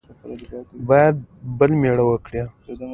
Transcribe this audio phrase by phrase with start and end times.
[0.87, 1.15] باید
[1.57, 2.41] بل مېړه وکړي.